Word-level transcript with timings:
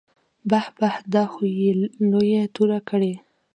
بح 0.49 0.65
بح 0.79 0.95
دا 1.13 1.23
خو 1.31 1.41
يې 1.59 1.71
لويه 2.09 2.43
توره 2.55 2.79
کړې. 2.89 3.13